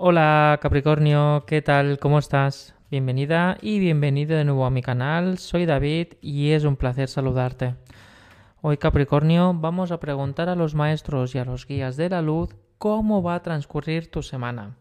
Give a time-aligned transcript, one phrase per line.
[0.00, 1.98] Hola Capricornio, ¿qué tal?
[1.98, 2.76] ¿Cómo estás?
[2.88, 5.38] Bienvenida y bienvenido de nuevo a mi canal.
[5.38, 7.74] Soy David y es un placer saludarte.
[8.60, 12.54] Hoy Capricornio vamos a preguntar a los maestros y a los guías de la luz
[12.78, 14.76] cómo va a transcurrir tu semana,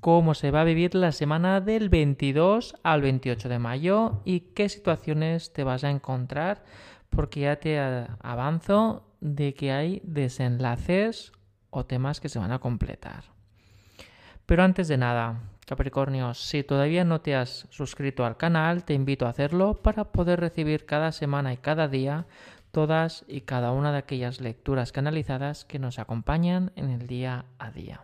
[0.00, 4.68] cómo se va a vivir la semana del 22 al 28 de mayo y qué
[4.68, 6.64] situaciones te vas a encontrar
[7.08, 11.30] porque ya te avanzo de que hay desenlaces
[11.70, 13.39] o temas que se van a completar.
[14.50, 19.26] Pero antes de nada, Capricornio, si todavía no te has suscrito al canal, te invito
[19.26, 22.26] a hacerlo para poder recibir cada semana y cada día
[22.72, 27.70] todas y cada una de aquellas lecturas canalizadas que nos acompañan en el día a
[27.70, 28.00] día.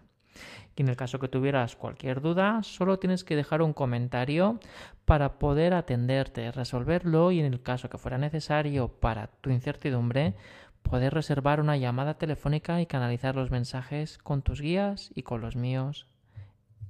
[0.77, 4.61] Y en el caso que tuvieras cualquier duda, solo tienes que dejar un comentario
[5.05, 10.37] para poder atenderte, resolverlo y en el caso que fuera necesario para tu incertidumbre,
[10.84, 15.56] poder reservar una llamada telefónica y canalizar los mensajes con tus guías y con los
[15.56, 16.06] míos,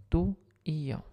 [0.09, 1.05] tú y yo.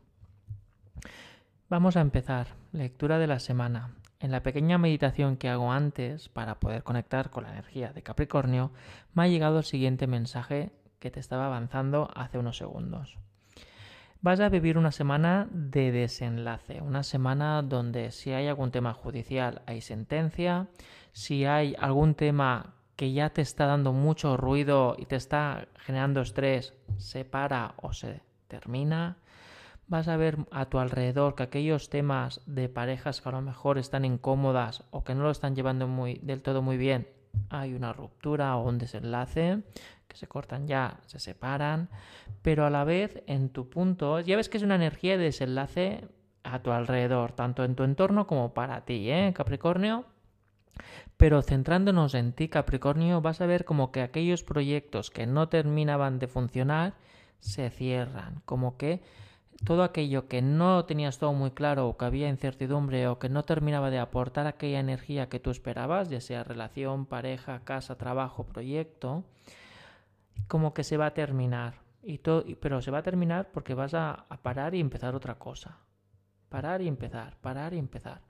[1.70, 2.48] Vamos a empezar.
[2.72, 3.96] Lectura de la semana.
[4.20, 8.72] En la pequeña meditación que hago antes para poder conectar con la energía de Capricornio,
[9.14, 13.18] me ha llegado el siguiente mensaje que te estaba avanzando hace unos segundos.
[14.22, 19.62] Vas a vivir una semana de desenlace, una semana donde si hay algún tema judicial
[19.66, 20.70] hay sentencia,
[21.12, 26.22] si hay algún tema que ya te está dando mucho ruido y te está generando
[26.22, 29.18] estrés, se para o se termina.
[29.88, 33.78] Vas a ver a tu alrededor que aquellos temas de parejas que a lo mejor
[33.78, 37.08] están incómodas o que no lo están llevando muy, del todo muy bien,
[37.50, 39.62] hay una ruptura o un desenlace,
[40.08, 41.90] que se cortan ya, se separan,
[42.42, 46.08] pero a la vez en tu punto, ya ves que es una energía de desenlace
[46.44, 50.06] a tu alrededor, tanto en tu entorno como para ti, ¿eh, Capricornio?
[51.18, 56.20] Pero centrándonos en ti, Capricornio, vas a ver como que aquellos proyectos que no terminaban
[56.20, 56.96] de funcionar
[57.44, 59.02] se cierran, como que
[59.66, 63.44] todo aquello que no tenías todo muy claro o que había incertidumbre o que no
[63.44, 69.24] terminaba de aportar aquella energía que tú esperabas, ya sea relación, pareja, casa, trabajo, proyecto,
[70.48, 71.82] como que se va a terminar.
[72.02, 75.36] Y todo, pero se va a terminar porque vas a, a parar y empezar otra
[75.36, 75.78] cosa.
[76.50, 78.22] Parar y empezar, parar y empezar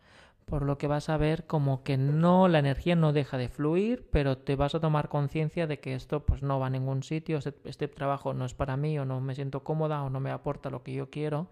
[0.46, 4.08] por lo que vas a ver como que no la energía no deja de fluir,
[4.12, 7.38] pero te vas a tomar conciencia de que esto pues no va a ningún sitio,
[7.38, 10.32] este, este, trabajo no es para mí o no me siento cómoda o no me
[10.32, 11.50] aporta lo que yo quiero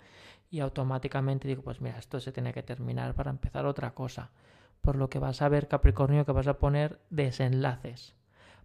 [0.50, 4.32] y automáticamente digo pues mira, esto se tiene que terminar para empezar otra cosa.
[4.82, 8.16] Por lo que vas a ver Capricornio que vas a poner desenlaces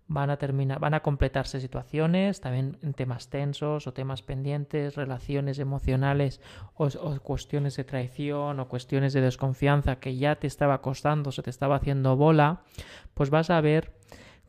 [0.08, 5.58] van a terminar, van a completarse situaciones, también en temas tensos o temas pendientes, relaciones
[5.58, 6.40] emocionales
[6.74, 6.88] o,
[7.20, 11.76] cuestiones de traición o cuestiones de desconfianza que ya te estaba costando, se te estaba
[11.76, 12.62] haciendo bola,
[13.14, 13.92] pues vas a ver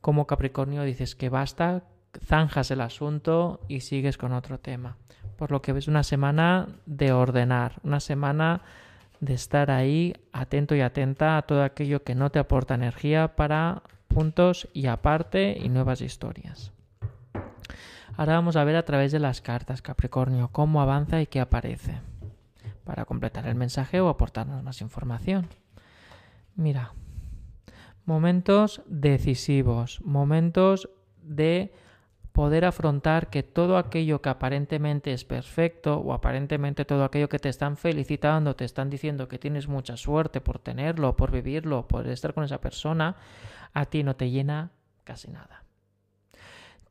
[0.01, 1.83] cómo Capricornio dices que basta,
[2.23, 4.97] zanjas el asunto y sigues con otro tema.
[5.37, 8.61] Por lo que ves una semana de ordenar, una semana
[9.19, 13.81] de estar ahí atento y atenta a todo aquello que no te aporta energía para
[14.17, 16.71] puntos y aparte y nuevas historias.
[18.15, 22.01] Ahora vamos a ver a través de las cartas Capricornio cómo avanza y qué aparece
[22.83, 25.47] para completar el mensaje o aportarnos más información.
[26.55, 26.93] Mira,
[28.05, 30.89] momentos decisivos, momentos
[31.21, 31.71] de
[32.37, 37.49] poder afrontar que todo aquello que aparentemente es perfecto o aparentemente todo aquello que te
[37.49, 42.35] están felicitando, te están diciendo que tienes mucha suerte por tenerlo, por vivirlo, por estar
[42.35, 43.15] con esa persona,
[43.73, 44.69] a ti no te llena
[45.03, 45.63] casi nada.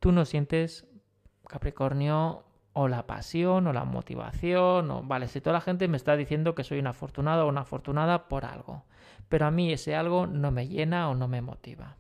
[0.01, 0.85] Tú no sientes,
[1.47, 2.43] Capricornio,
[2.73, 6.57] o la pasión o la motivación, o vale, si toda la gente me está diciendo
[6.57, 8.83] que soy una afortunada o una afortunada por algo,
[9.29, 11.99] pero a mí ese algo no me llena o no me motiva.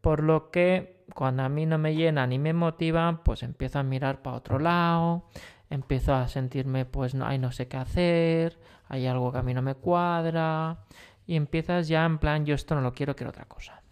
[0.00, 3.82] Por lo que cuando a mí no me llena ni me motiva, pues empiezo a
[3.82, 5.28] mirar para otro lado,
[5.70, 9.54] empiezo a sentirme pues no, hay no sé qué hacer, hay algo que a mí
[9.54, 10.78] no me cuadra
[11.26, 13.82] y empiezas ya en plan yo esto no lo quiero, quiero otra cosa.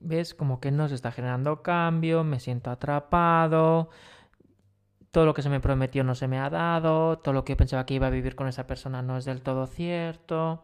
[0.00, 0.34] ¿Ves?
[0.34, 3.90] Como que no se está generando cambio, me siento atrapado,
[5.10, 7.84] todo lo que se me prometió no se me ha dado, todo lo que pensaba
[7.84, 10.62] que iba a vivir con esa persona no es del todo cierto,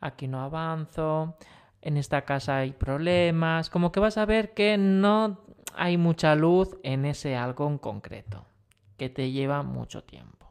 [0.00, 1.36] aquí no avanzo,
[1.84, 5.44] en esta casa hay problemas, como que vas a ver que no
[5.74, 8.46] hay mucha luz en ese algo en concreto,
[8.96, 10.50] que te lleva mucho tiempo.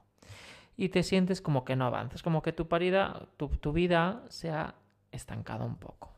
[0.77, 4.51] Y te sientes como que no avanzas, como que tu, parida, tu, tu vida se
[4.51, 4.75] ha
[5.11, 6.13] estancado un poco.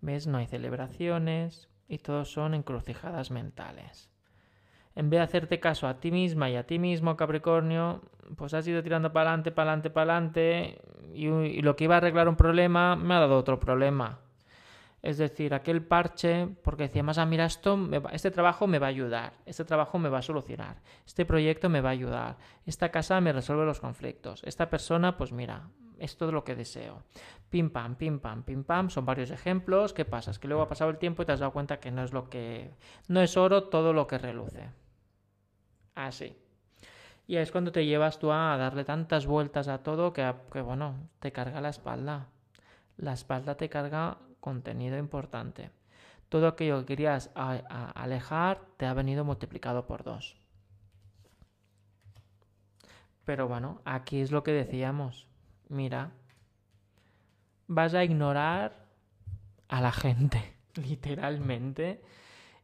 [0.00, 0.26] ¿Ves?
[0.26, 4.13] No hay celebraciones y todos son encrucijadas mentales
[4.96, 8.02] en vez de hacerte caso a ti misma y a ti mismo, Capricornio,
[8.36, 10.78] pues has ido tirando para adelante, para adelante, para adelante,
[11.12, 14.20] y, lo que iba a arreglar un problema me ha dado otro problema.
[15.02, 17.78] Es decir, aquel parche, porque decía, más, ah, mira, esto
[18.12, 21.82] este trabajo me va a ayudar, este trabajo me va a solucionar, este proyecto me
[21.82, 25.68] va a ayudar, esta casa me resuelve los conflictos, esta persona, pues mira,
[25.98, 27.02] es todo lo que deseo.
[27.50, 29.92] Pim pam, pim pam, pim pam, son varios ejemplos.
[29.92, 30.30] ¿Qué pasa?
[30.30, 32.12] Es que luego ha pasado el tiempo y te has dado cuenta que no es
[32.12, 32.70] lo que.
[33.08, 34.70] no es oro todo lo que reluce.
[35.94, 36.36] Así.
[37.26, 40.30] Y es cuando te llevas tú a darle tantas vueltas a todo que,
[40.60, 42.28] bueno, te carga la espalda.
[42.96, 45.70] La espalda te carga contenido importante.
[46.28, 50.36] Todo aquello que querías alejar te ha venido multiplicado por dos.
[53.24, 55.26] Pero bueno, aquí es lo que decíamos.
[55.68, 56.10] Mira,
[57.66, 58.84] vas a ignorar
[59.68, 62.02] a la gente, literalmente,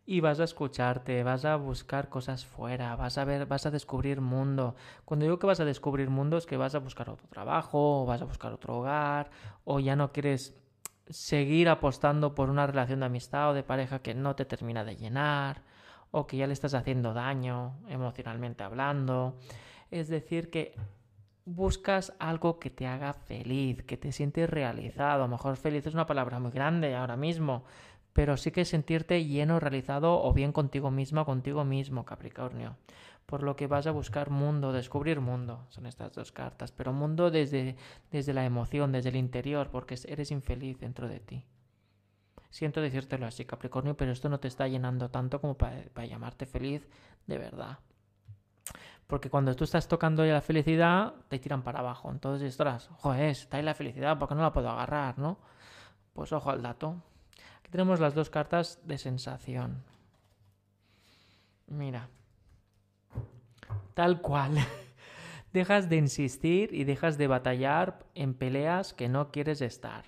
[0.06, 4.20] y vas a escucharte, vas a buscar cosas fuera, vas a ver, vas a descubrir
[4.20, 4.74] mundo.
[5.04, 8.06] Cuando digo que vas a descubrir mundo es que vas a buscar otro trabajo, o
[8.06, 9.30] vas a buscar otro hogar,
[9.64, 10.56] o ya no quieres
[11.08, 14.96] seguir apostando por una relación de amistad o de pareja que no te termina de
[14.96, 15.62] llenar
[16.12, 19.36] o que ya le estás haciendo daño emocionalmente hablando.
[19.90, 20.74] Es decir, que
[21.44, 25.24] buscas algo que te haga feliz, que te sientes realizado.
[25.24, 27.64] A lo mejor feliz es una palabra muy grande ahora mismo,
[28.12, 32.76] pero sí que sentirte lleno, realizado o bien contigo misma, contigo mismo, Capricornio
[33.30, 37.30] por lo que vas a buscar mundo, descubrir mundo, son estas dos cartas, pero mundo
[37.30, 37.76] desde,
[38.10, 41.44] desde la emoción, desde el interior, porque eres infeliz dentro de ti.
[42.50, 46.88] Siento decírtelo así, Capricornio, pero esto no te está llenando tanto como para, llamarte feliz
[47.28, 47.78] de verdad.
[49.06, 52.10] Porque cuando tú estás tocando ya la felicidad, te tiran para abajo.
[52.10, 55.38] Entonces, ostras, joder, está ahí la felicidad, porque no la puedo agarrar, no?
[56.12, 57.00] Pues ojo al dato.
[57.70, 59.84] Tenemos las dos cartas de sensación.
[61.68, 62.08] Mira,
[63.94, 64.56] Tal cual.
[65.52, 70.04] dejas de insistir y dejas de batallar en peleas que no quieres estar.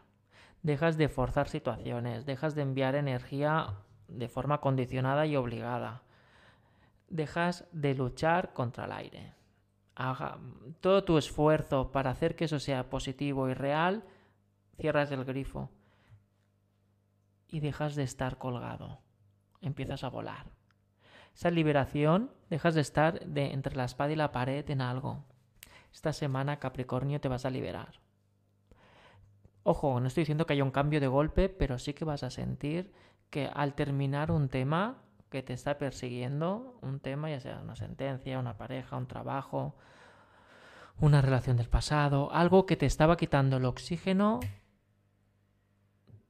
[0.62, 3.75] Dejas de forzar situaciones, dejas de enviar energía
[4.09, 6.03] de forma condicionada y obligada.
[7.09, 9.35] Dejas de luchar contra el aire.
[9.94, 10.38] Haga
[10.81, 14.05] todo tu esfuerzo para hacer que eso sea positivo y real,
[14.79, 15.70] cierras el grifo
[17.52, 18.99] y dejas de estar colgado.
[19.60, 20.46] Empiezas a volar
[21.34, 25.25] esa liberación, dejas de estar de, entre la espada y la pared en algo.
[25.93, 28.00] Esta semana, Capricornio, te vas a liberar.
[29.62, 32.31] Ojo, no estoy diciendo que haya un cambio de golpe, pero sí que vas a
[32.31, 32.93] sentir
[33.31, 34.99] que al terminar un tema
[35.31, 39.76] que te está persiguiendo, un tema, ya sea una sentencia, una pareja, un trabajo,
[41.00, 44.40] una relación del pasado, algo que te estaba quitando el oxígeno,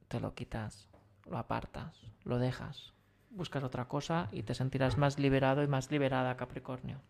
[0.06, 0.91] te lo quitas,
[1.26, 2.92] lo apartas, lo dejas
[3.32, 7.00] buscas otra cosa y te sentirás más liberado y más liberada, Capricornio.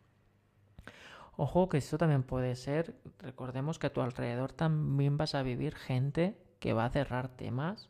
[1.36, 5.74] Ojo que esto también puede ser, recordemos que a tu alrededor también vas a vivir
[5.74, 7.88] gente que va a cerrar temas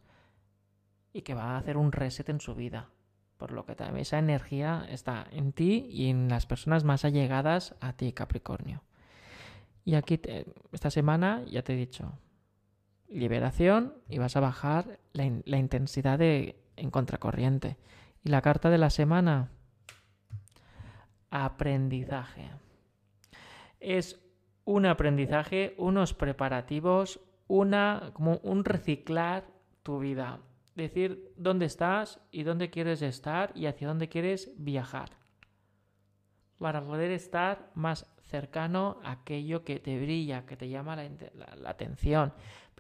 [1.13, 2.91] y que va a hacer un reset en su vida.
[3.37, 7.75] Por lo que también esa energía está en ti y en las personas más allegadas
[7.81, 8.83] a ti, Capricornio.
[9.85, 10.21] Y aquí
[10.71, 12.13] esta semana ya te he dicho,
[13.13, 15.25] liberación y vas a bajar la,
[15.57, 17.77] intensidad de, en contracorriente.
[18.25, 19.51] Y la carta de la semana,
[21.31, 22.51] aprendizaje.
[23.81, 24.21] Es
[24.65, 29.47] un aprendizaje, unos preparativos, una como un reciclar
[29.83, 30.41] tu vida.
[30.75, 35.11] Decir dónde estás y dónde quieres estar y hacia dónde quieres viajar.
[36.59, 41.11] Para poder estar más cercano a aquello que te brilla, que te llama la,
[41.57, 42.33] la atención,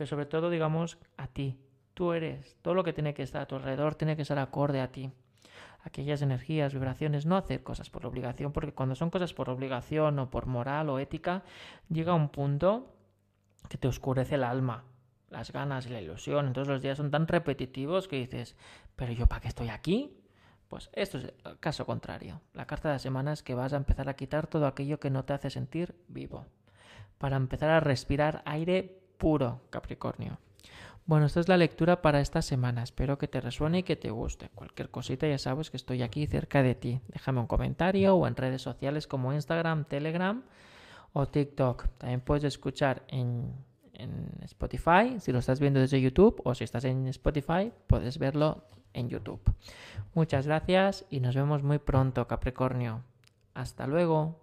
[0.02, 1.60] pero sobre todo, digamos, a ti.
[1.94, 4.80] Tú eres, todo lo que tiene que estar a tu alrededor tiene que ser acorde
[4.80, 5.12] a ti
[5.84, 10.28] aquellas energías, vibraciones, no hacer cosas por obligación, porque cuando son cosas por obligación o
[10.28, 11.44] por moral o ética,
[11.88, 12.96] llega un punto
[13.68, 14.84] que te oscurece el alma,
[15.30, 16.48] las ganas y la ilusión.
[16.48, 18.56] Entonces los días son tan repetitivos que dices,
[18.96, 20.16] pero yo para qué estoy aquí?
[20.66, 22.40] Pues esto es el caso contrario.
[22.54, 25.10] La carta de la semana es que vas a empezar a quitar todo aquello que
[25.10, 26.46] no te hace sentir vivo,
[27.18, 30.36] para empezar a respirar aire puro, Capricornio.
[31.06, 32.82] Bueno, esta es la lectura para esta semana.
[32.82, 34.48] Espero que te resuene y que te guste.
[34.52, 37.00] Cualquier cosita ya sabes que estoy aquí cerca de ti.
[37.06, 40.42] Déjame un comentario o en redes sociales como Instagram, Telegram
[41.12, 41.86] o TikTok.
[41.98, 43.52] También puedes escuchar en,
[43.92, 48.64] en Spotify si lo estás viendo desde YouTube o si estás en Spotify puedes verlo
[48.92, 49.40] en YouTube.
[50.14, 53.04] Muchas gracias y nos vemos muy pronto, Capricornio.
[53.54, 54.41] Hasta luego.